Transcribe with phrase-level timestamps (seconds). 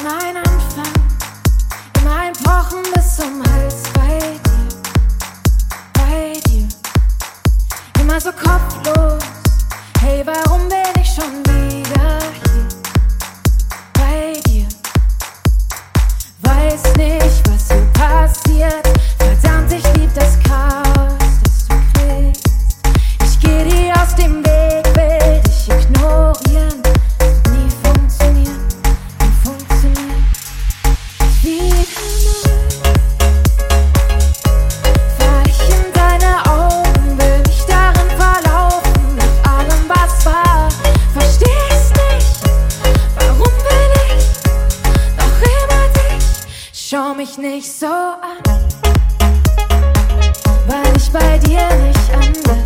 [0.00, 0.92] in ein Anfang,
[2.00, 3.45] in ein Pochen bis zum
[46.88, 48.38] Schau mich nicht so an,
[50.68, 52.65] weil ich bei dir nicht anders.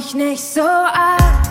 [0.00, 1.49] mich nicht so an.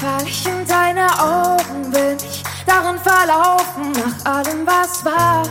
[0.00, 3.92] Fall ich in deine Augen, bin ich darin verlaufen.
[3.92, 5.42] Nach allem, was war,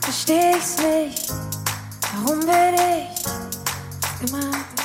[0.00, 1.30] versteh ich's nicht.
[2.14, 4.77] Warum bin ich gemacht?